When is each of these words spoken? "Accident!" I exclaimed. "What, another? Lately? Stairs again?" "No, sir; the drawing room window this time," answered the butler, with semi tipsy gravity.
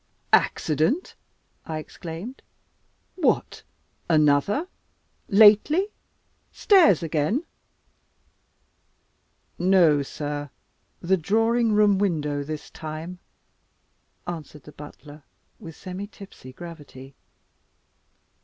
"Accident!" 0.33 1.13
I 1.63 1.77
exclaimed. 1.77 2.41
"What, 3.13 3.61
another? 4.09 4.67
Lately? 5.27 5.89
Stairs 6.51 7.03
again?" 7.03 7.43
"No, 9.59 10.01
sir; 10.01 10.49
the 11.01 11.17
drawing 11.17 11.73
room 11.73 11.99
window 11.99 12.41
this 12.43 12.71
time," 12.71 13.19
answered 14.25 14.63
the 14.63 14.71
butler, 14.71 15.21
with 15.59 15.75
semi 15.75 16.07
tipsy 16.07 16.51
gravity. 16.51 17.13